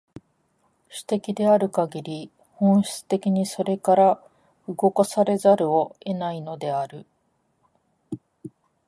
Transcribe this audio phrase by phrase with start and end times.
[0.89, 4.23] 種的であるかぎり、本質的にそれから
[4.67, 7.05] 動かされざるを得ないのである。